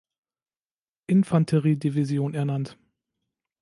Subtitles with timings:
[1.05, 2.75] Infanterie-Division ernannt.